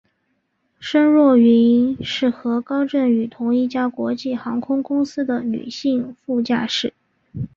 [0.79, 6.91] 申若云是和高振宇同一家国际航空公司的女性副驾驶。